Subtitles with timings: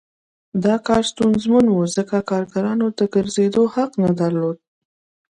[0.65, 4.57] دا کار ستونزمن و ځکه کارګرانو د ګرځېدو حق نه درلود